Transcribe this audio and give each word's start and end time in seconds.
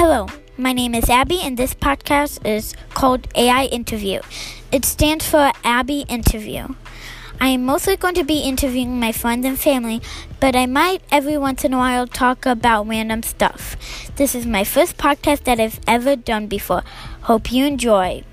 Hello, 0.00 0.28
my 0.56 0.72
name 0.72 0.94
is 0.94 1.10
Abby, 1.10 1.40
and 1.42 1.58
this 1.58 1.74
podcast 1.74 2.46
is 2.46 2.74
called 2.94 3.28
AI 3.34 3.66
Interview. 3.66 4.22
It 4.72 4.86
stands 4.86 5.28
for 5.28 5.52
Abby 5.62 6.06
Interview. 6.08 6.68
I 7.38 7.48
am 7.48 7.66
mostly 7.66 7.96
going 7.96 8.14
to 8.14 8.24
be 8.24 8.40
interviewing 8.40 8.98
my 8.98 9.12
friends 9.12 9.44
and 9.44 9.58
family, 9.58 10.00
but 10.40 10.56
I 10.56 10.64
might 10.64 11.02
every 11.12 11.36
once 11.36 11.66
in 11.66 11.74
a 11.74 11.76
while 11.76 12.06
talk 12.06 12.46
about 12.46 12.88
random 12.88 13.22
stuff. 13.22 13.76
This 14.16 14.34
is 14.34 14.46
my 14.46 14.64
first 14.64 14.96
podcast 14.96 15.44
that 15.44 15.60
I've 15.60 15.80
ever 15.86 16.16
done 16.16 16.46
before. 16.46 16.82
Hope 17.28 17.52
you 17.52 17.66
enjoy. 17.66 18.24